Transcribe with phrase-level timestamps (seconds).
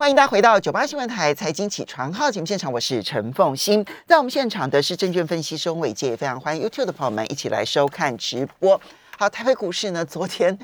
[0.00, 3.84] 欢迎大家回到九八新闻台财经起床号节目现场，我是陈凤欣。
[4.06, 8.80] 在我们现场的是证券分析师翁伟杰，也非常欢迎 YouTube 的朋友们一起来收看直播。
[9.18, 10.58] 好，台北股市呢，昨天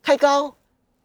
[0.00, 0.54] 开高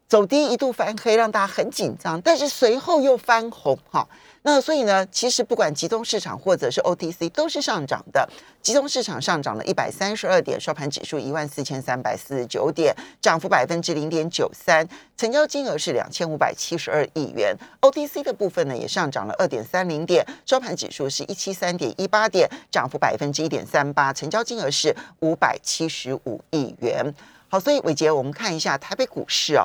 [0.06, 4.06] 走低，一度翻黑，让大家很紧张，但是随后又翻红，哈。
[4.46, 8.28] 那所以呢，其实不管集中市场或者是 OTC 都是上涨的。
[8.60, 14.86] 集中市场上涨了一百三十二点，收盘指数一万四千三百四十九点，涨幅百分之零点九三，
[15.16, 17.56] 成交金额是两千五百七十二亿元。
[17.80, 27.14] OTC 的部分呢也上涨了二点三零点，收盘指数是一七三点一八点，涨幅百分之一点三八，成交金额是五百七十五亿元。
[27.48, 29.64] 好，所以伟杰，我们看一下台北股市啊，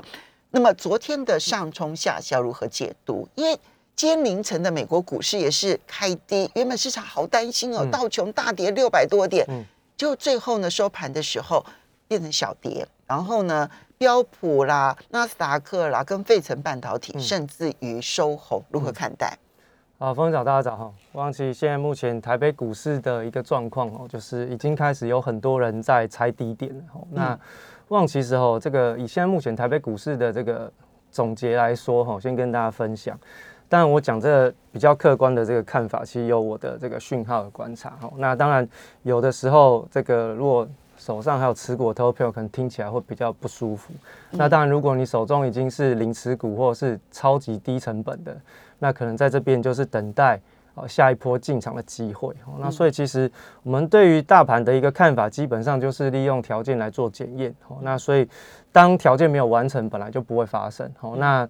[0.51, 3.27] 那么昨天的上冲下消如何解读？
[3.35, 3.59] 因为
[3.99, 9.45] 今天凌晨的美国股市也是开低，原本市场好担心哦，道琼大跌六百多点，
[9.97, 11.61] 就最后呢收盘的时候
[12.07, 19.37] 变成小跌，然后呢标普啦、纳斯达克啦跟费城半导体甚至于收红，如何看待？
[19.97, 20.93] 好，风早大家早哈。
[21.11, 26.83] 忘记现在目前台北股市的一个状况哦，就是已经开始有很多人在猜低点了。
[27.11, 27.37] 那
[27.89, 30.71] 忘其实哦，这个以现在目前台北股市的这个
[31.11, 33.19] 总结来说哈，先跟大家分享。
[33.69, 38.11] 当然，我讲这比较客观的这个看法，其实有我的这个讯号的观察哈。
[38.17, 38.67] 那当然，
[39.03, 40.67] 有的时候这个如果
[40.97, 43.93] 手上还有持股投票，可能听起来会比较不舒服。
[44.31, 48.35] 那当然，如果你手中已经是零持股或者是超级低成本的，
[48.79, 50.41] 那可能在这边就是等待
[50.73, 52.33] 呃下一波进场的机会。
[52.59, 53.31] 那所以其实
[53.61, 57.53] 我们对于大盘的一个看法，基本上就是利用条件来做检验。
[57.81, 58.27] 那所以
[58.71, 60.91] 当条件没有完成，本来就不会发生。
[60.97, 61.47] 好，那。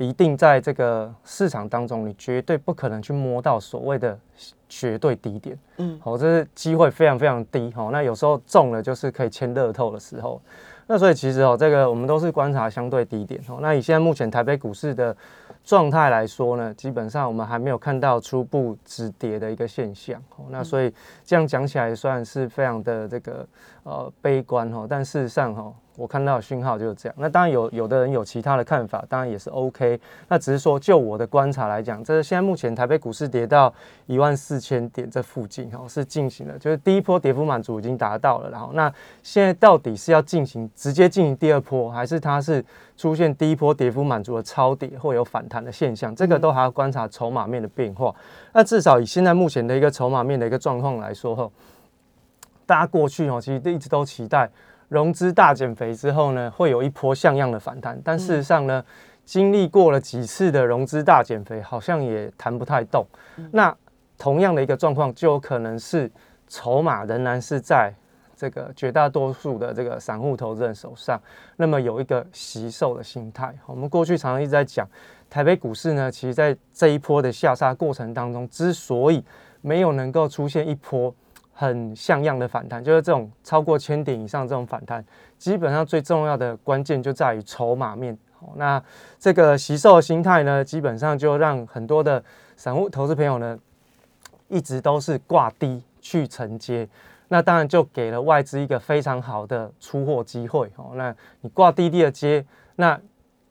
[0.00, 4.18] 一定在这个市场当中，你绝对不可能去摸到所谓的
[4.66, 5.58] 绝对低点。
[5.76, 7.70] 嗯，好，这是机会非常非常低。
[7.74, 10.40] 好，那有时候中了就是可以签乐透的时候。
[10.86, 13.38] 那所以其实哦，这个我们都是观察相对低点。
[13.46, 15.14] 哦，那以现在目前台北股市的
[15.62, 20.18] 状态来说呢，基本上我们还没有看到初步止跌的一个现象。
[20.36, 20.90] 哦，那所以
[21.26, 23.46] 这样讲起来算是非常的这个
[23.82, 24.70] 呃悲观。
[24.70, 25.70] 哈，但事实上哈。
[26.00, 30.00] 我看到的讯号就是这样，那当然有有的人有其他的看法，当然也是 OK。
[30.28, 33.70] 那只是说，就我的观察来讲，这是现在目前台北股市跌到
[34.06, 38.90] 一万四千点这附近，哈，是进行了，就是第一波跌幅满足已经达到了，然后那
[39.22, 42.64] 现在到底是要进行直接进行第二波，还是它是
[42.96, 46.16] 出现第一波跌幅满足的超跌或有反弹的现象？
[46.16, 48.14] 这个都还要观察筹码面的变化。
[48.54, 51.50] 那至少以现在目前的一个筹码面的一个状况来说，哈，
[52.64, 54.50] 大家过去哦，其实一直都期待。
[54.90, 58.84] 融资大减肥之后呢，会有一波像样的反弹，但事实上呢，
[59.24, 63.06] 经历过了几次的融资大减肥，好像也弹不太动。
[63.52, 63.72] 那
[64.18, 66.10] 同样的一个状况，就有可能是
[66.48, 67.94] 筹码仍然是在
[68.34, 71.22] 这个绝大多数的这个散户投资人手上，
[71.56, 73.54] 那么有一个吸售的心态。
[73.66, 74.84] 我们过去常常一直在讲，
[75.30, 79.24] 台北股市呢，其实在这一波的下杀过程当中，之所以
[79.60, 81.14] 没有能够出现一波。
[81.60, 85.04] 很像样的反弹，就是这种超过千点以上这种反弹，
[85.36, 88.16] 基本上最重要的关键就在于筹码面。
[88.56, 88.82] 那
[89.18, 92.24] 这个吸售的心态呢，基本上就让很多的
[92.56, 93.58] 散户投资朋友呢，
[94.48, 96.88] 一直都是挂低去承接。
[97.28, 100.72] 那当然就给了外资一个非常好的出货机会。
[100.76, 102.42] 哦，那你挂低低的接，
[102.76, 102.98] 那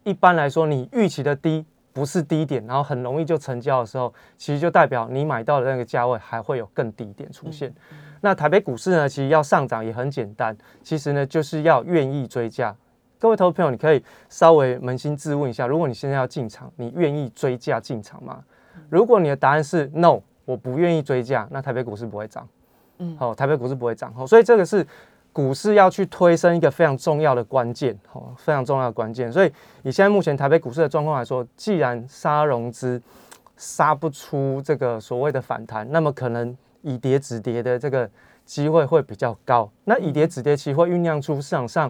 [0.03, 1.63] 一般来说你预期的低。
[1.91, 7.73] 不是低点，然后很容易就成交的时候，其实就代表你买到的那个价位还会有更低点出现。
[8.21, 12.75] 那台北股市呢，其实要上涨也很简单，其实呢就是要愿意追价。
[13.17, 18.43] 各位投资朋友，你可以稍微扪心自问一下：如果你现在要进场，你愿意追价进场吗？
[18.89, 22.47] 如果你的答案是 no，我不愿意追价，那台北股市不会涨。
[22.99, 24.13] 嗯，好，台北股市不会涨。
[24.13, 24.85] 好，所以这个是。
[25.31, 29.31] 股市要去推升一个非常重要的关键，哦，非常重要的关键。
[29.31, 29.51] 所以
[29.83, 33.01] 以现在目前台北股市的状况来说，既然杀融资
[33.55, 38.09] 杀不出这个所谓的反弹，那么可能以跌止跌的这个
[38.43, 39.69] 机会会比较高。
[39.85, 41.89] 那以跌止跌期会酝酿出市场上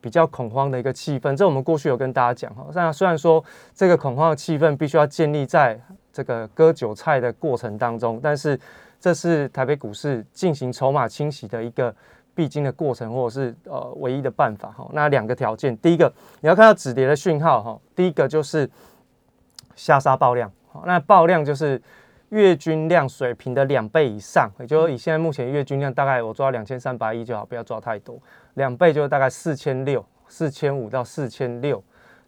[0.00, 1.34] 比较恐慌的一个气氛。
[1.36, 5.80] 这我们过去有跟大家讲哈，那虽然说这个恐慌的气氛必须要建立在
[6.12, 8.58] 这个割韭菜的过程当中，但是
[9.00, 11.94] 这是台北股市进行筹码清洗的一个。
[12.34, 14.88] 必经的过程，或者是呃唯一的办法哈。
[14.92, 17.78] 那两个条件，第一个你要看到止跌的讯号哈。
[17.94, 18.68] 第一个就是
[19.74, 20.50] 下杀爆量，
[20.84, 21.80] 那爆量就是
[22.30, 28.18] 月均量水平的两倍以上，也就是以现在目前月均量大概我抓两千三百亿就好，不要抓太多，
[28.54, 31.82] 两倍就是大概四千六、四千五到四千六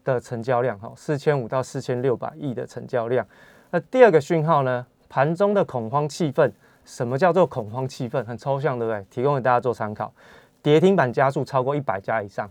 [0.05, 3.27] 的成交量哈，四千五到四千六百亿的成交量。
[3.71, 6.51] 那第二个讯号呢，盘中的恐慌气氛。
[6.85, 8.25] 什么叫做恐慌气氛？
[8.25, 9.05] 很抽象，对不对？
[9.11, 10.13] 提供给大家做参考。
[10.63, 12.51] 跌停板加速超过一百家以上，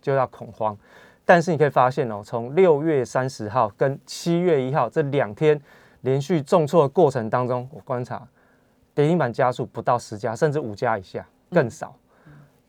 [0.00, 0.76] 就要恐慌。
[1.24, 5.60] 但是你可以发现哦，从六月三十号跟七月一号这两天
[6.00, 8.26] 连续重挫的过程当中，我观察
[8.94, 11.94] 跌停板加速不到十家，甚至五家以下更少，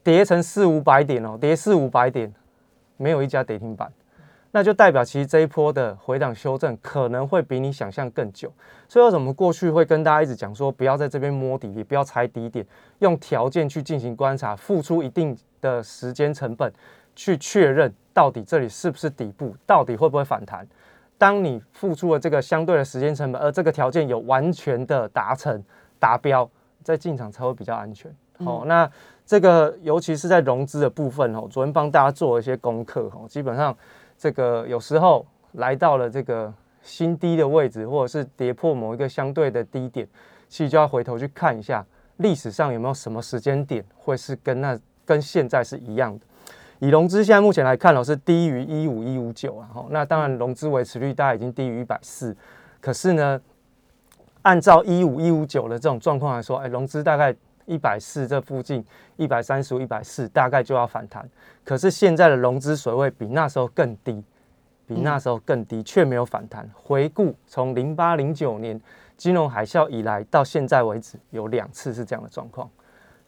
[0.03, 2.31] 跌成四五百点哦，跌四五百点，
[2.97, 3.91] 没有一家跌停板。
[4.55, 8.53] 那就代表其实这一波的回档修正可能会比你想象更久，
[8.87, 12.63] 所以为什么过去会跟大家一直讲说不要在这边摸底，也不要踩底点，
[12.99, 16.71] 用条件去进行观察，付出一定的时间成本
[17.15, 20.67] 去确认到底这里是不是底部，到底会不会反弹。
[21.17, 25.63] 当你付出了这个相对的时间成本，而这个条件有完全的达成
[25.97, 26.47] 达标，
[26.83, 28.15] 在进场才会比较安全。
[28.45, 28.87] 好，那
[29.25, 33.75] 这个尤其是在融资的部分哦，昨天帮大家做了一些功课哦，基本上。
[34.23, 40.07] 这个有时候来到了这个新低的位置，或者是跌破某一个相对的低点，
[40.47, 41.85] 其实就要回头去看一下
[42.15, 46.25] 历史上有没有什么时间点会是跟那跟现在是一样的。
[46.79, 52.33] 以融资现在目前来看，哦是低于一五一五九啊，哈，那当然融资维持率大概已经低于一百四，
[52.79, 53.41] 可是呢，
[54.43, 57.35] 按照一五一五九的这种状况来说，哎，融资大概。
[57.65, 58.83] 一百四这附近，
[59.17, 61.27] 一百三十五、一百四大概就要反弹。
[61.63, 64.23] 可是现在的融资水位比那时候更低，
[64.85, 66.69] 比那时候更低，却没有反弹。
[66.73, 68.79] 回顾从零八零九年
[69.15, 72.69] 金融海啸以来到现在为止，有两次是这样的状况。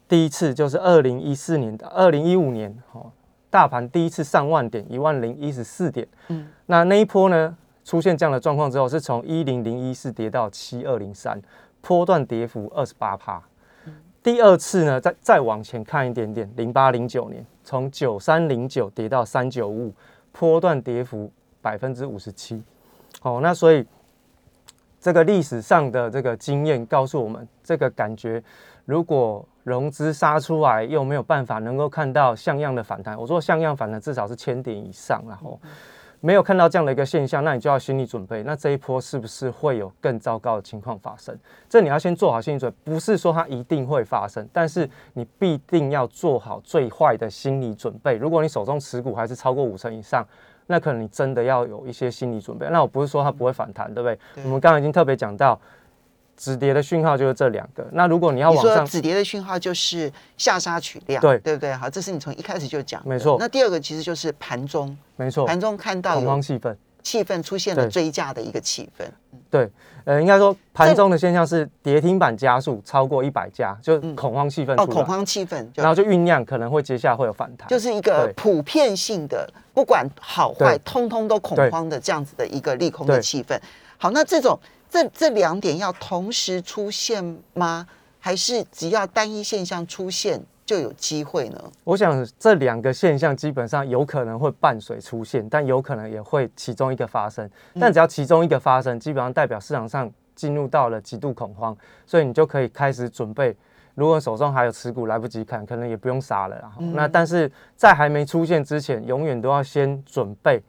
[0.07, 3.11] 第一次就是二零一四年的二零一五年，哦，
[3.49, 6.07] 大盘第一次上万点，一万零一十四点。
[6.27, 11.41] 嗯，那那一波呢，出现这样的状况之后，是从一零零一四跌到七二零三，
[11.81, 13.41] 波段跌幅二十八趴。
[14.25, 19.93] 第二次呢，再再往前看一点点，零八零九年，从九三零九跌到三九五，
[20.31, 21.31] 波段跌幅
[21.61, 22.63] 百分之五十七。
[23.21, 23.85] 哦，那所以
[24.99, 28.43] 这个历史上的这个经验告诉我们，这个感觉，
[28.85, 35.59] 如果融资杀出来，又没有办法能够看到像样的反弹，我说像样反弹至少是千点以上，然后。
[36.19, 41.37] 没有看到这样的一个现象，那你就要心理准备，那这一波是不是会有更糟糕的情况发生？
[41.69, 48.15] 这你要先做好心理准备，不是说它一定会发生，但是你必定要做好最坏的心理准备。
[48.15, 50.25] 如果你手中持股还是超过五成以上，
[50.67, 52.67] 那可能你真的要有一些心理准备。
[52.69, 54.43] 那我不是说它不会反弹，对不对？
[54.43, 55.59] 我们刚刚已经特别讲到。
[56.37, 57.87] 止跌的讯号就是这两个。
[57.93, 61.37] 那如果你要往上，止跌的讯号就是下杀取量，对。
[61.39, 61.73] 对不对？
[61.73, 63.37] 好，这是你从一开始就讲，没错。
[63.39, 69.05] 那第二个其实就是盘中，没错，盘中看到恐慌气氛，气氛出现了追价的一个气氛。
[69.49, 69.69] 对，
[70.03, 83.57] 呃，应该说盘中的现象是跌停板加速超过一百家，就恐慌气氛哦，恐慌气氛，然后就酝酿可能会接下来会有反弹，就是一个普遍性的，不管好坏，通通都恐慌的这样子的一个利空的气氛。
[83.97, 84.59] 好，那这种。
[84.95, 87.85] 这这两点要同时出现吗？
[88.17, 91.61] 还是只要单一现象出现就有机会呢？
[91.83, 97.49] 我想这两个现象基本上有可能会伴随出现，但有可能也会其中一个发生。
[97.77, 101.75] 但只要其中一个发生，基本上代表市场上进入到了极度恐慌，
[102.05, 103.53] 所以你就可以开始准备。
[103.95, 106.71] 如果手中还有持股来不及砍，可能也不用杀了。
[106.93, 110.63] 那但是在还没出现之前，永远都要先准备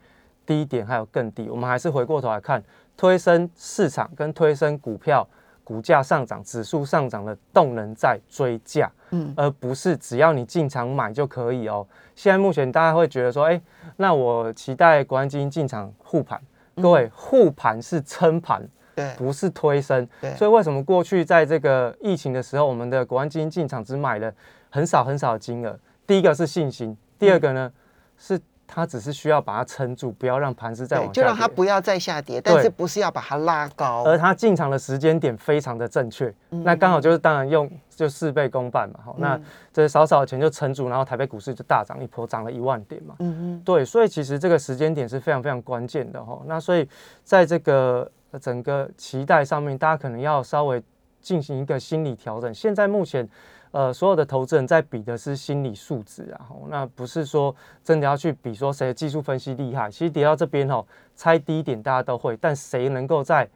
[0.45, 1.49] 低点还有更低。
[1.49, 2.61] 我们还是回过头来看。
[2.97, 5.25] 推升市场跟推升股票
[5.63, 11.85] 股价上涨、指数上涨的动能在追价，嗯，而不是只要你进场买就可以哦。
[12.15, 13.61] 现在目前大家会觉得说，哎，
[13.97, 16.41] 那我期待国安基金进场护盘。
[16.81, 20.07] 各位，护盘是撑盘，对，不是推升。
[20.19, 24.33] 对，所以为什么过去在这个疫情的时候，我们的国安基金进场只买了
[24.69, 25.79] 很少很少的金额？
[26.05, 27.71] 第一个是信心，第二个呢
[28.17, 28.39] 是。
[28.67, 34.03] 它只是需要把它撑住，不要让盘子再往下就让它不要再下跌，但是不是要把它拉高？
[34.03, 38.99] 而它进场的时间点非常的正确，那刚好就是当然用就事倍功半嘛。
[39.05, 39.39] 好，那
[39.71, 43.15] 这少少的钱就撑住，然后台北股市就大涨一波，涨了一万点嘛。
[43.19, 46.41] 嗯嗯，对，所以其实这个时间点是非常非常关键的哈。
[46.45, 46.87] 那所以
[47.23, 50.83] 在这个整个期待上面，大家可能要稍微
[51.21, 52.53] 进行一个心理调整。
[52.53, 53.27] 现在目前。
[53.71, 59.91] 呃，所有的投资人在比的是心理素质啊，那不是说真的要去比说谁技术分析厉害。
[59.91, 63.47] 其实跌到这边哦，猜低点大家都会，但谁能够在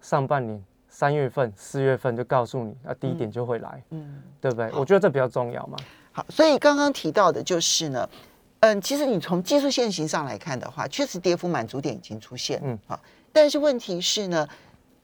[0.00, 4.70] 上半年三月份、四月份就告诉你，那低点就会来，嗯，对不对？
[4.72, 5.76] 我觉得这比较重要嘛。
[6.12, 8.08] 好，所以刚刚提到的就是呢，
[8.60, 12.98] 嗯，其实你从技术线型上来看的话，确实跌幅满足点已经出现，嗯，好，
[13.32, 14.48] 但是问题是呢。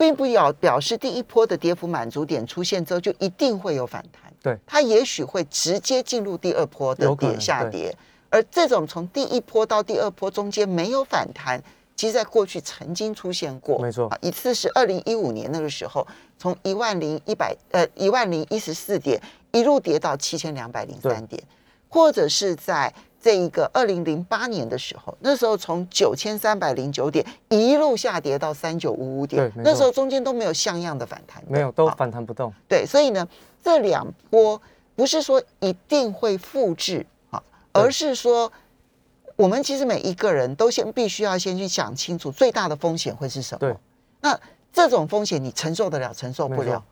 [0.03, 7.97] 并不表表示第一波的跌幅满足点出现之后就一定会有反弹，对，它也许会直接进入第二波的跌下跌，
[8.29, 11.63] 而这种从第一波到第二波中间没有反弹，
[11.95, 16.05] 其实在过去曾经出现过，没错，一次是二零一五年那个时候，
[16.37, 21.41] 从一万零一百呃一万零一十四点一路跌到七千两百零三点，
[21.89, 32.53] 或者是在这一个二零零八年的时候，那时候从九千三百零九点一路下跌到三九五五点，那时候中间都没有像样的反弹，没有都反弹不动。
[32.69, 33.27] 对，所以呢，
[33.63, 34.61] 这两波
[34.97, 38.53] 不是说一定会复制啊，而是说
[39.37, 43.61] 我们其实每一个人都先必须要先去想清楚最大的风险会是什么。
[43.61, 43.77] 对，
[44.21, 44.37] 那
[44.73, 46.85] 这种风险你承受得了，承受不了。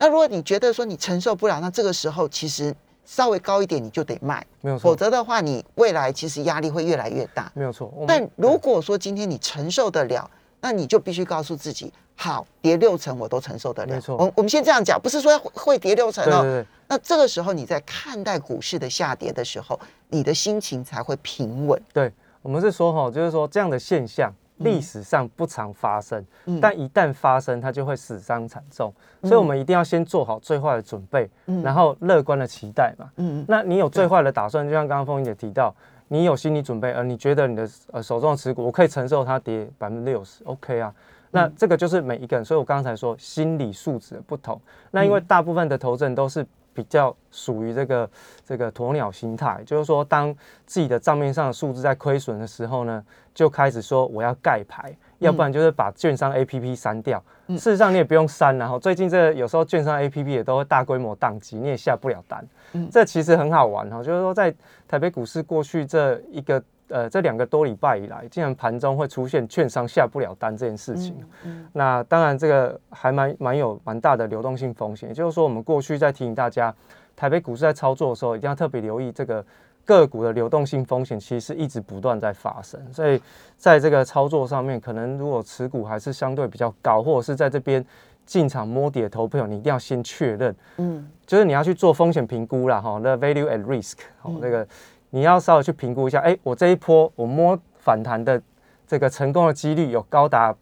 [0.00, 2.74] 那如果你觉得说你承受不了，那这个时候其实
[3.08, 4.90] 稍微高一点你就得卖，没有错。
[4.90, 7.90] 否则的话，你未来其实压力会越来越大，没有错。
[8.06, 13.94] 但如果说今天你承受得了，那你就必须告诉自己，好，跌六成我都承受得了。
[13.94, 14.14] 没错。
[14.18, 16.42] 我我们先这样讲，不是说会跌六成哦。
[16.42, 16.66] 对对对。
[16.86, 21.82] 那这个时候你在看待股市的下跌的时候，你的心情才会平稳。
[21.94, 22.12] 对，
[22.42, 24.30] 我们是说哈，就是说这样的现象。
[24.58, 26.24] 历史上不常发生，
[26.60, 31.28] 但一旦发生，它就会死伤惨重，所以我们一定要先做好最坏的准备，
[31.62, 33.10] 然后乐观的期待嘛。
[33.16, 35.74] 嗯，那你有最坏的打算，就像刚刚凤英姐提到，
[36.08, 40.94] 你有心理准备，而你觉得你的呃手中的持股，我可以承受它跌百分之六十，OK 啊？
[41.30, 44.60] 那这个就是每一个人，所以我刚才说心理素质不同。
[44.90, 46.46] 那因为大部分的投资人都是。
[46.74, 48.10] 比较属于这个
[48.44, 50.34] 这个鸵鸟心态，就是说，当
[50.66, 57.22] 自己的账面上的数字在亏损的时候呢，就开始说我要盖牌，要不然就是把券商 A P P 删掉。
[57.48, 62.46] 事实上你也不用删，然后最近这有时候券商 A P P 也都会大规模宕机，你也下不了单。
[62.90, 64.54] 这其实很好玩哈，就是说在
[64.86, 66.62] 台北股市过去这一个。
[66.88, 71.14] 呃，这两个多礼拜以来，竟然盘中会出现券商下不了单这件事情。
[71.44, 75.10] 嗯，那当然这个还蛮蛮有蛮大的流动性风险。
[75.10, 76.74] 也就是说，我们过去在提醒大家，
[77.14, 79.44] 台北股市在操作的时候，一定要特别留意这个
[79.84, 82.80] 个股的流动性风险，其实是一直不断在发生。
[82.92, 83.20] 所以
[83.56, 87.84] 在这个操作上面，可能如果持股还是相对比较高，或者是在这边
[88.24, 94.66] 进场摸底的投朋友，你一定要先确认，嗯，就是你要去做风险评估啦，哈，那 value and risk，好，那个。
[95.10, 98.40] 你要稍微去评估一下，哎，我这一波我摸反弹的
[98.86, 100.54] 这个成功的几率有高达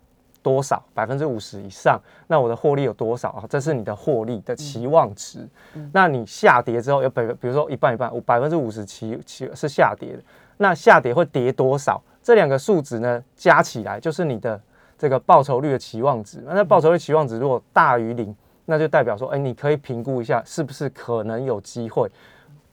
[0.42, 0.82] 多少？
[0.94, 3.44] 百分之五十以上，那我的获利有多少啊？
[3.48, 5.48] 这是你的获利的期望值。
[5.92, 10.22] 那你下跌之后有百，比如说一半一半，百分之五十期期是下跌的，
[10.58, 12.00] 那下跌会跌多少？
[12.22, 14.60] 这两个数值呢加起来就是你的
[14.96, 16.40] 这个报酬率的期望值。
[16.46, 18.34] 那报酬率期望值如果大于零，
[18.66, 22.08] 那就代表说，哎，你可以评估一下是不是可能有机会。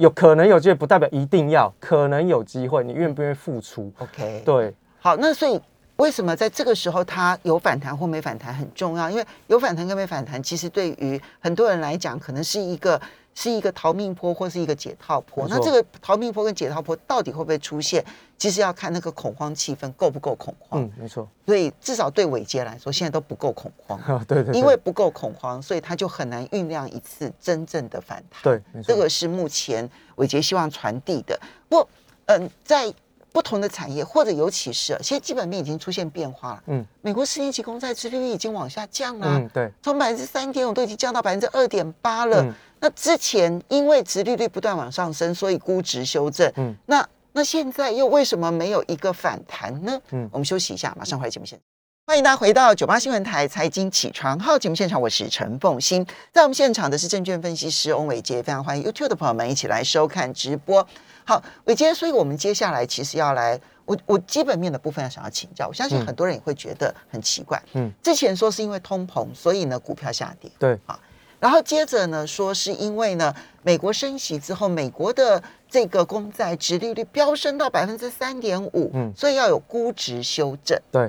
[0.04, 1.74] 有可能有机会，不代表一定要。
[1.80, 5.16] 可能有机会，你愿不愿意付出？OK，对，好。
[5.16, 5.58] 那所以
[5.96, 9.10] 为什么在这个时候它有反弹或没反弹很重要？
[9.10, 13.00] 因为有反弹跟没反弹，其实对于很多人来讲，可能是一个
[13.36, 15.48] 是一个逃命坡或是一个解套坡。
[15.48, 18.04] 那这个逃命坡跟解套坡到底会不会出现？
[18.38, 20.82] 其实要看那个恐慌气氛够不够恐慌。
[20.82, 21.26] 嗯，没错。
[21.46, 24.00] 所以至少对伟杰来说，现在都不够恐慌。
[24.28, 24.54] 对对。
[24.54, 28.42] 因为不够恐慌，所以他就很难酝酿一次真正的反弹。
[28.44, 28.94] 对，没错。
[28.94, 31.40] 这个是目前伟杰希望传递的。
[31.70, 31.88] 不，
[32.26, 32.94] 嗯，在
[33.32, 36.64] 不同的产业或者尤其是，现在基本面已经出现变化了。
[36.68, 36.86] 嗯。
[37.02, 39.28] 美国十年期公债殖利率已经往下降了。
[39.40, 39.72] 嗯，对。
[39.82, 42.44] 从百分之三点五都已经降到百分之二点八了。
[42.44, 42.54] 嗯。
[42.84, 46.52] 那之前因为殖利率不断往上升，所以估值修正。
[46.58, 46.76] 嗯。
[46.86, 49.98] 那那现在又为什么没有一个反弹呢？
[50.12, 51.64] 嗯，我们休息一下，马上回来节目现场。
[52.06, 60.86] 欢迎大家回到九八新闻台财经起床号节目现场，我是陈凤欣，在我们现场的是证券分析师翁伟杰，非常欢迎 YouTube 的朋友们一起来收看直播。
[61.24, 67.64] 好，伟杰，所以我们接下来其实要来，我我基本面的部分要想要请教，我相信很多人也会觉得很奇怪。
[67.76, 70.52] 嗯，之前说是因为通膨，所以呢股票下跌。
[70.60, 71.00] 对，啊。
[71.44, 80.80] 然后接着呢，说是因为呢，美国升息之后，美国的这个公债值利率飙升到百分之三点五，嗯，所以要有估值修正。
[80.90, 81.06] 对，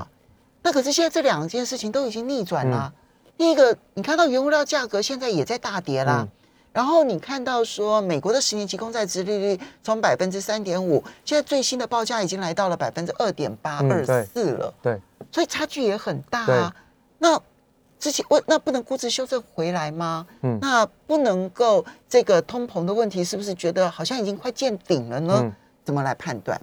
[0.65, 2.93] 那可是现在这两件事情都已经逆转了。
[3.39, 6.27] 第一个，你看到原物料价格现在也在大跌啦，
[6.73, 14.75] 然后你看到说美国的十年期公债值利率从百分之三点五，现在最新的报价已经来到了百分之二点八二四了。
[14.83, 15.01] 对，
[15.31, 16.75] 所以差距也很大啊。
[17.19, 17.41] 那
[18.05, 20.27] 之前问那不能估值修正回来吗？
[20.43, 25.51] 嗯，那不能够这个通膨的问题是不是觉得好像已经快见顶了呢？
[25.83, 26.61] 怎么来判断？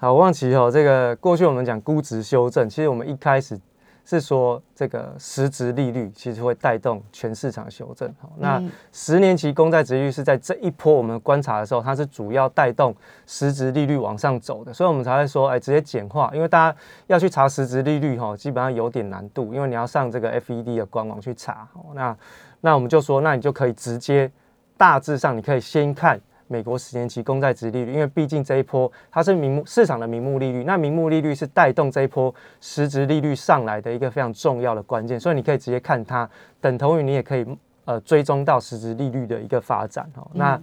[0.00, 3.56] 好，忘记哦，这个过去我们讲估值修正，其实我们一开始。
[4.04, 8.12] 是说这个实质利率其实会带动全市场修正。
[8.20, 12.94] 好，那十年期公债值率是在这一波我们观察的时候，它是主要带动
[13.26, 21.68] 实质利率往上走的，所以我们才会说，哎，直接简化，因为大家要去查实质利率哈，基本上有点难度，因为你要上这个 FED 的官网去查。
[21.94, 22.16] 那
[22.60, 24.30] 那我们就说，那你就可以直接
[24.76, 26.20] 大致上你可以先看。
[26.50, 36.28] 美国十年期公债值利率，因为毕竟这一波它是名目市场的名目利率，那名目利率是带动这一波实质利率上来的一个非常重要的关键，所以你可以直接看它，
[36.60, 37.46] 等同于你也可以
[37.84, 40.28] 呃追踪到实质利率的一个发展哦。
[40.34, 40.60] 那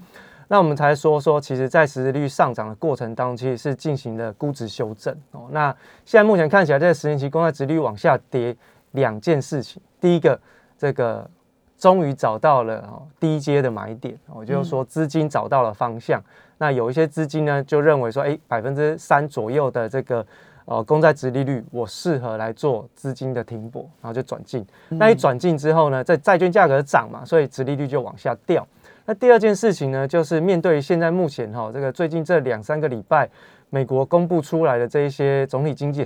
[0.50, 5.48] 那我们才说说，其实，在实质率上涨的过程当中，其实是进行了估值修正哦。
[5.52, 5.76] 那
[6.06, 8.56] 现在目前看起来，这个十年期公债殖率往下跌，
[8.92, 9.82] 两件事情。
[10.00, 10.40] 第一个，
[10.78, 11.30] 这个
[11.78, 16.22] 终于找到了哦低阶的买点，我就是说资金找到了方向。
[16.58, 20.26] 那有一些资金呢，就认为说，哎，百分之三左右的这个
[20.66, 24.66] 呃公债殖利率，我适合来做资金的停泊，然后就转进。
[24.90, 28.68] 那一转进之后呢，在债券价格涨嘛，所以殖利率就往下掉。
[29.06, 33.30] 那第二件事情呢，就是面对现在目前哈这个最近这两三个礼拜，
[33.70, 36.06] 美国公布出来的这一些总体经济、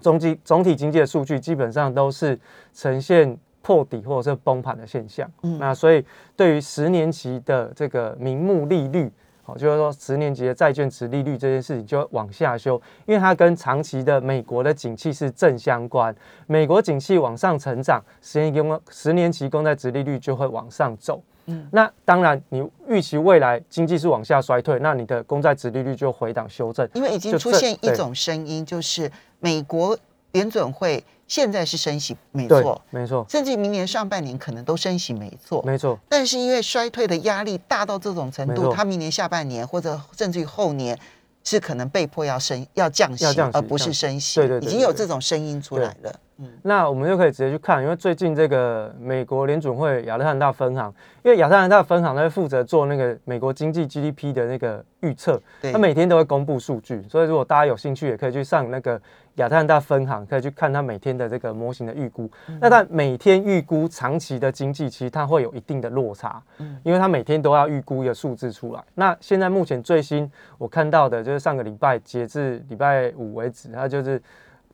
[0.00, 2.38] 总体总体经济的数据，基本上都是
[2.74, 5.28] 呈现破底或者是崩盘的现象。
[5.42, 6.04] 嗯，那所以
[6.36, 9.10] 对于十年期的这个名目利率，
[9.42, 16.14] 好，就是说十年期的债券值利率这件事情就会往下修，因为它跟长期的美国的景气是正相关。
[16.46, 21.22] 美国景气往上成长，十年公十年期公债值利率就会往上走。
[21.46, 26.88] 嗯，那当然，你预期未来经济是往下衰退，那你的公债值利率就回档修正。
[26.94, 29.98] 因为已经出现一种声音，就是美国
[30.34, 35.98] 联准会现在是升息，没错，没错，甚至明年上半年可能都升息，没错，没错。
[36.08, 40.98] 但是因为衰退的压力大到这种程度，它明年下半年或者甚至于后年
[41.44, 44.40] 是可能被迫要升要降息，而不是升息。
[44.40, 46.20] 对对，已经有这种声音出来了。
[46.38, 55.40] 嗯，那我们就可以直接去看，因为最近这个美国联准会亚特兰大分行，因为亚特兰大分行它负责做那个美国经济 GDP 的那个预测，
[55.72, 59.00] 它每天都会公布数据，所以如果大家有兴趣，也可以去上那个
[59.36, 62.28] 亚特兰大分行，可以去看它每天的这个模型的预估。
[62.60, 68.82] 那它每天预估长期的经济，其实它会有一定的落差，嗯，因为它每天都要预估一个数字出来。
[68.94, 74.20] 那现在目前最新我看到的就是上个礼拜截至礼拜五为止，它就是。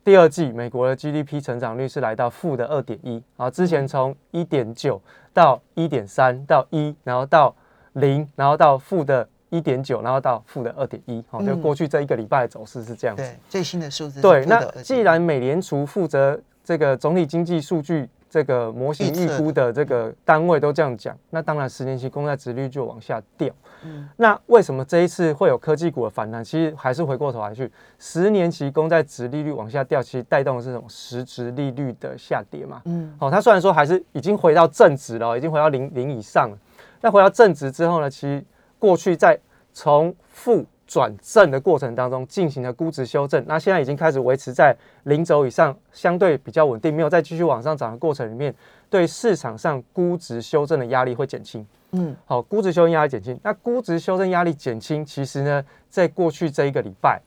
[0.04, 5.00] 第二季美国的 GDP 成长率是来到负的二点一啊，之前从一点九
[5.33, 7.54] 到一点三到一，然后到
[7.95, 13.23] 零，然后到负的一点九，然后到负的二点一，好，就过去这一个礼拜的走势是这样子。
[13.23, 14.21] 对，最新的数字。
[14.21, 18.09] 对，那既然美联储负责这个总体经济数据。
[18.33, 23.53] 这个模型预估的这个单位都这样讲，那当然十年期公债值率就往下掉。
[23.85, 26.43] 嗯，那为什么这一次会有科技股的反弹？
[26.45, 32.83] 其实还是回过头来去，十年期公债值利率往下掉，其实带动的是这种实质利率的下跌嘛。
[32.85, 36.59] 嗯，好，它虽然说还是已经回到正值了，已经回到零零以上了。
[37.01, 38.45] 那回到正值之后呢，其实
[38.79, 39.38] 过去在
[39.73, 40.66] 从负。
[40.90, 48.53] 转正的过程当中进行了估值修正，那现在已经开始维持在零轴以上，相对比较稳定，没有再继续往上涨的过程里面，
[48.88, 51.64] 对市场上估值修正的压力会减轻。
[51.92, 57.20] 嗯，好，估值修正压力减轻，那估值修正压力减轻，其实呢，在过去这一个礼拜，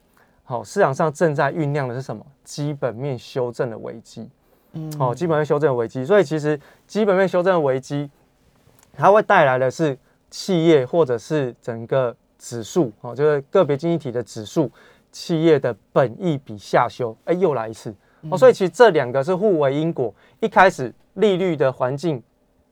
[0.44, 2.26] 好，市场上正在酝酿的是什么？
[2.44, 4.30] 基本面修正的危机。
[4.74, 8.10] 嗯，好，基本面修正的危机，所以其实基本面修正的危机，
[8.94, 9.98] 它会带来的是
[10.30, 12.16] 企业或者是整个。
[12.40, 14.70] 指数哦，就是个别经济体的指数，
[15.14, 17.96] 企业的本益比下修，哎，又来一次
[18.30, 20.14] 哦，所以其实这两个是互为因果。
[20.42, 22.22] 一开始利率的环境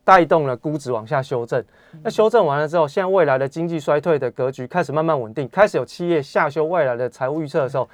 [0.04, 1.64] 带动了估值往下修正，
[2.04, 7.88] 那修正完了之后，现在未来的经济衰退的格局开始慢慢稳定，开始有企业下修未来的财务预测的时候，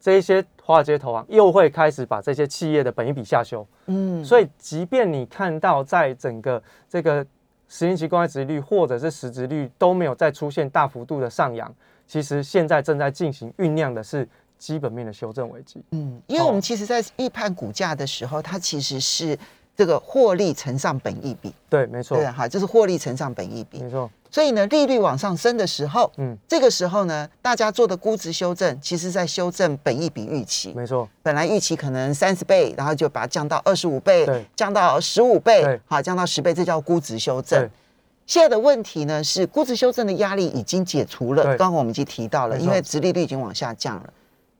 [0.00, 3.66] 这一些华尔街投行又会开始把这些企业的本益比下修。
[3.86, 7.26] 嗯，所以即便你看到在整个这个。
[7.70, 11.70] 十年期公债值率或者是实值率都没有再出现大幅度的上扬，
[12.06, 15.84] 其实现在正在进行酝酿的是基本面的修正危机。
[15.90, 19.38] 嗯，因为我们其实在预判股价的时候，它其实是
[19.78, 21.54] 这个获利乘上本益比。
[21.70, 22.16] 对，没错。
[22.16, 23.80] 对，哈，就是获利乘上本益比。
[23.80, 24.10] 没错。
[24.28, 30.72] 所以呢，利率往上升的时候，嗯，这个时候呢，大家做的估值修正，其实在修正本益比预期。
[30.74, 37.70] 没错，本来预期可能三十倍，然后就把它降到二十五倍，降到十五倍，好，降到十倍，这叫估值修正。
[38.26, 41.44] 现在的问题呢，是估值修正的压力已经解除了。
[41.56, 44.12] 刚刚我们已经提到了，因为殖利率已经往下降了，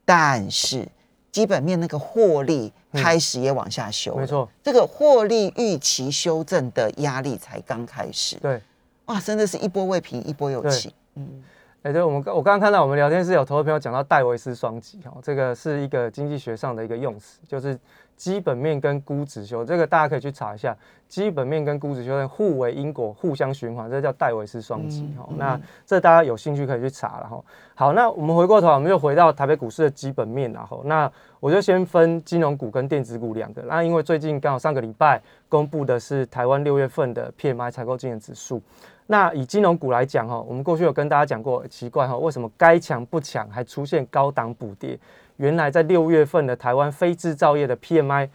[0.04, 0.87] 但是
[1.30, 4.16] 基本面那个获利开始也往下修。
[4.16, 8.36] 没错，这个获利预期修正的压力才刚开始。
[8.36, 8.60] 对。
[9.06, 10.92] 哇，真的是一波未平，一波又起。
[11.14, 11.42] 嗯，
[11.80, 17.78] 哎，对，我们我刚刚看到我们聊天室有投资朋友讲到戴维斯双击，哈，这个是一个经济学上的一个用词，就是
[18.18, 20.76] 基本面跟估值修，这个大家可以去查一下，
[21.09, 25.26] 基本面跟估值修正互为因果，互相循环，这叫戴维斯双击，哈。
[25.37, 27.40] 那这大家有兴趣可以去查了，哈。
[27.76, 38.61] 好，那我们回过头，我们又回到台北股市的基本面，然后那我就先分金融股跟电子股两个，那因为最近刚好上个礼拜公布的是台湾六月份的 PMI 采购经理指数。
[39.07, 44.98] 那以金融股来讲哈，我们过去有跟大家讲过，奇怪哈，为什么该强不强，还出现高档补跌？
[45.38, 48.29] 原来在六月份的台湾非制造业的 PMI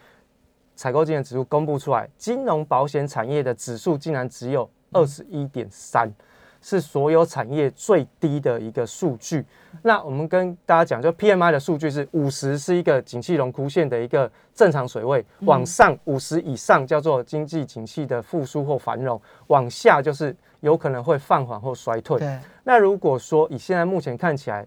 [0.74, 6.12] 采购经理指数公布出来，金融保险产业的指数竟然只有二十一点三，
[6.60, 9.44] 是所有产业最低的一个数据。
[9.82, 22.18] 那我们跟大家讲，就 PMI 的数据是五十是一个景气荣枯线的一个正常水位，往上五十以上叫做经济景气的复苏或繁荣，往下就是有可能会放缓或衰退。
[22.18, 24.66] 对，那如果说以现在目前看起来，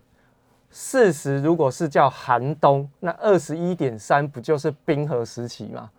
[0.69, 5.89] 四十如果是叫寒冬，那二十一点三不就是冰河时期吗？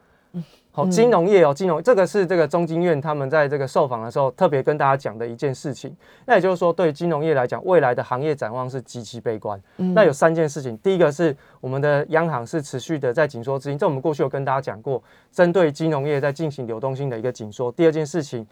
[0.71, 5.97] 好，金融业哦，金融这个是这个中经院他们在这个受访的时候特别跟大家讲的一件事情。
[6.27, 9.61] 那也就是说，对金融业来讲，未来的行业展望是极其悲观。
[9.77, 15.03] 那有三件事情，第一个是我们的央行是持续的在紧缩资金，这我们过去有跟大家讲过，
[15.33, 17.73] 针对金融业在进行流动性的一个紧缩。
[17.73, 18.47] 第二件事情。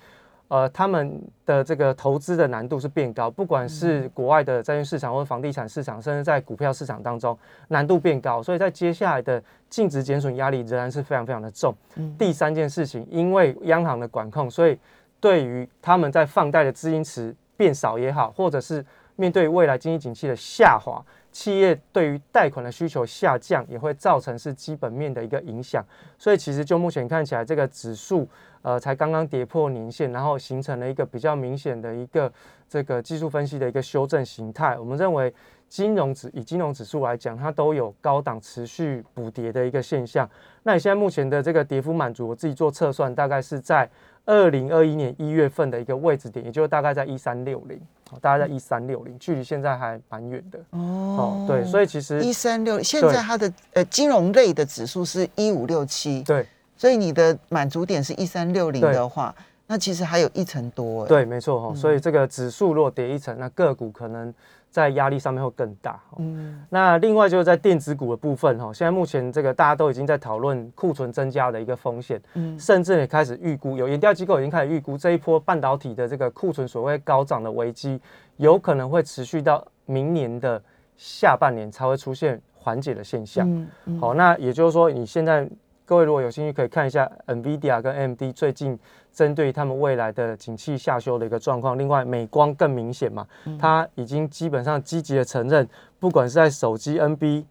[0.48, 7.36] 呃，他们的这个投资的难度是变高，不管是国外的债券市场或者房地产市场，甚至在股票市场当中，
[7.68, 11.74] 难度变高，所以在接下来的净值减损压力仍然是非常非常的重。
[12.16, 14.78] 第三件事情，因为央行的管控，所以
[15.18, 18.84] 对于他们在放贷的资金池变少也好，或者是
[19.16, 21.04] 面对未来经济景气的下滑，
[21.36, 25.84] 企业对于贷款的需求下降，也会造成是基本面的一个影响。
[26.16, 28.26] 所以其实就目前看起来，这个指数。
[28.62, 32.32] 呃，才刚刚跌破年线，然后形成了一个比较明显的一个
[32.68, 34.76] 这个技术分析的一个修正形态。
[34.76, 35.32] 我们认为
[35.68, 40.28] 金融指以金融指数来讲，它都有高档持续补跌的一个现象。
[40.64, 43.88] 那你现在目前的这个跌幅满足，我自己做测算，大概是在
[44.26, 47.80] 二零二一年一月份的一个位置点，也就是大概在一三六零，
[48.20, 50.58] 大概在一三六零，距离现在还蛮远的。
[50.70, 56.46] 哦，对，所以其实一三六现在它的呃金融类的指数是一五六七，对。
[56.78, 59.34] 所以你的满足点是一三六零的话，
[59.66, 61.06] 那其实还有一层多。
[61.06, 61.74] 对，没错哈。
[61.74, 64.32] 所以这个指数若跌一层，那个股可能
[64.70, 66.00] 在压力上面会更大。
[66.18, 66.64] 嗯。
[66.70, 78.00] 那另外就是在电子股的部分哈，现在目前这个大家都已经在讨论库存增加的一个风险，嗯，甚至也开始预估，有研调机构已经开始预估这一波半导体的这个库存所谓高涨的危机，
[78.36, 80.62] 有可能会持续到明年的
[80.96, 83.48] 下半年才会出现缓解的现象。
[83.86, 83.98] 嗯。
[83.98, 85.48] 好，那也就是说你现在。
[85.86, 88.76] 各位如果有兴趣，可以看一下 NVIDIA 跟 AMD 最近
[89.12, 91.78] 针对他们未来的景气下修的一个状况。
[91.78, 93.24] 另外，美光更明显嘛，
[93.56, 95.66] 它已经基本上积极的承认，
[96.00, 97.44] 不管是在手机、NB、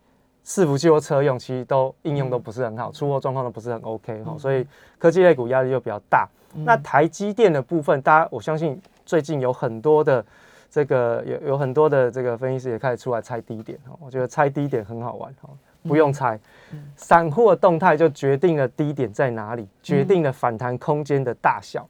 [0.45, 4.35] 伺服器或车用，其实都应用都不是很好，出货状况都不是很 OK 哈。
[4.37, 4.67] 所以
[4.99, 6.27] 科技类股压力就比较大。
[6.53, 10.25] 那台积电的部分，大家我相信最近有很多的
[10.69, 13.95] 这个有有很多的这个分析师也开始出来猜低点哈。
[14.01, 15.49] 我觉得猜低点很好玩哈。
[15.87, 16.39] 不用猜，
[16.95, 21.87] 散户的动态就决定了低点在哪里，决定了反弹空间的大小。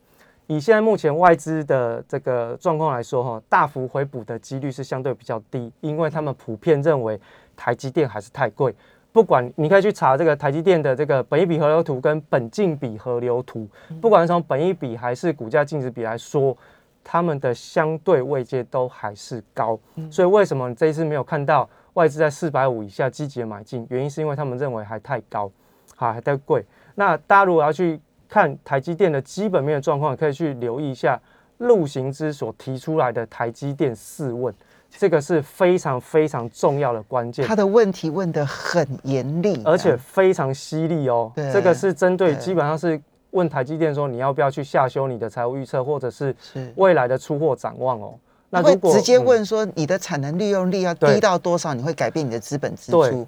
[0.48, 7.20] 以现在目前外资的这个状况来说，哈，大幅回补的几率是相对比较低，因为他们普遍认为
[7.56, 8.76] 台积电还是太贵。
[9.12, 13.68] 不管你可以去查这个台积电的这个本益比河流图跟本净比河流图，
[14.02, 16.56] 不管是从本益比还是股价净值比来说，
[17.04, 19.80] 他们的相对位阶都还是高。
[20.12, 21.68] 所以为什么这一次没有看到？
[21.96, 25.52] 外资在四百五以下积极的买进，原因是因为他们认为还太高，
[25.96, 26.64] 好还太贵。
[26.94, 31.20] 那大家如果要去看台积电的基本面的状况，可以去留意一下
[31.58, 34.54] 陆行之所提出来的台积电四问，
[34.90, 37.46] 这个是非常非常重要的关键。
[37.46, 41.32] 他的问题问得很严厉，而且非常犀利哦。
[41.36, 46.36] 这个是针对基本上是问台积电说你要不要去下修你的财务预测，或者是
[46.76, 48.16] 未来的出货展望哦。
[48.50, 53.28] 那会直接问说你的产能利用率要低到多少，你会改变你的资本支出？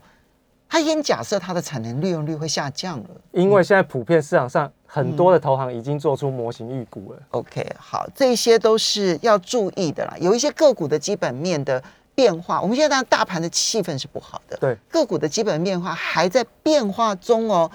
[0.70, 7.20] 他先假设它的产能利用率会下降了，因为现在普遍市场上很多的投行已经做出模型预估了。
[7.30, 10.14] OK，好，这些都是要注意的啦。
[10.20, 11.82] 有一些个股的基本面的
[12.14, 17.72] 变化，我们现在大盘的气氛是不好的，对个股的基本变化还在变化中哦，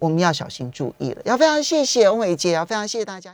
[0.00, 1.22] 我们要小心注意了。
[1.24, 3.30] 要非常谢谢翁伟杰，要非常谢谢大家。